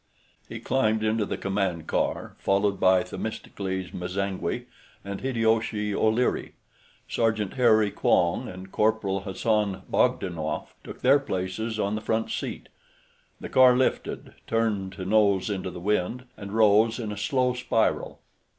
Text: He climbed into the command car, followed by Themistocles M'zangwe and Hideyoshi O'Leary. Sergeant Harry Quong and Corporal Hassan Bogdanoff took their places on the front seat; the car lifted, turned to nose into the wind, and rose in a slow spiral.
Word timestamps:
He 0.49 0.59
climbed 0.59 1.03
into 1.03 1.27
the 1.27 1.37
command 1.37 1.85
car, 1.85 2.35
followed 2.39 2.79
by 2.79 3.03
Themistocles 3.03 3.93
M'zangwe 3.93 4.65
and 5.05 5.21
Hideyoshi 5.21 5.93
O'Leary. 5.93 6.55
Sergeant 7.07 7.53
Harry 7.53 7.91
Quong 7.91 8.47
and 8.49 8.71
Corporal 8.71 9.19
Hassan 9.19 9.83
Bogdanoff 9.87 10.73
took 10.83 11.01
their 11.01 11.19
places 11.19 11.79
on 11.79 11.93
the 11.93 12.01
front 12.01 12.31
seat; 12.31 12.67
the 13.39 13.47
car 13.47 13.77
lifted, 13.77 14.33
turned 14.47 14.93
to 14.93 15.05
nose 15.05 15.51
into 15.51 15.69
the 15.69 15.79
wind, 15.79 16.25
and 16.35 16.51
rose 16.51 16.97
in 16.97 17.11
a 17.11 17.15
slow 17.15 17.53
spiral. 17.53 18.21